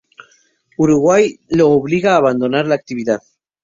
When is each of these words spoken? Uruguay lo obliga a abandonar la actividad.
Uruguay 0.81 1.23
lo 1.49 1.69
obliga 1.69 2.15
a 2.15 2.17
abandonar 2.17 2.65
la 2.65 2.73
actividad. 2.73 3.21